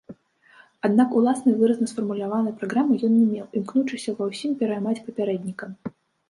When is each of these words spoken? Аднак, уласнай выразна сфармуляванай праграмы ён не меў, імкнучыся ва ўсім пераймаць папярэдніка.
Аднак, 0.87 1.09
уласнай 1.19 1.53
выразна 1.59 1.89
сфармуляванай 1.91 2.55
праграмы 2.61 2.97
ён 3.09 3.13
не 3.19 3.27
меў, 3.35 3.45
імкнучыся 3.61 4.15
ва 4.23 4.31
ўсім 4.31 4.57
пераймаць 4.63 4.97
папярэдніка. 5.05 5.65